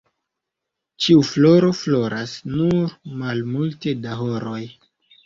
Ĉiu 1.03 1.19
floro 1.31 1.69
floras 1.79 2.33
nur 2.53 2.97
malmulte 3.21 3.95
da 4.07 4.17
horoj. 4.23 4.65